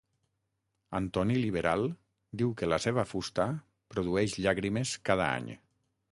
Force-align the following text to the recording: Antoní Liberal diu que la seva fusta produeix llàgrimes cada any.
Antoní 0.99 1.35
Liberal 1.41 1.83
diu 2.41 2.53
que 2.61 2.69
la 2.71 2.79
seva 2.85 3.03
fusta 3.09 3.45
produeix 3.95 4.39
llàgrimes 4.47 4.95
cada 5.11 5.29
any. 5.35 5.53